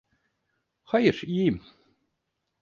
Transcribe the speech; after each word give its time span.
Hayır, 0.83 1.21
iyiyim. 1.25 1.63